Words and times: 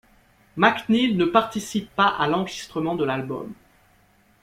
McNeal 0.57 1.15
ne 1.15 1.25
participe 1.25 1.91
pas 1.91 2.07
à 2.07 2.25
l'enregistrement 2.27 2.95
de 2.95 3.03
l'album. 3.05 3.53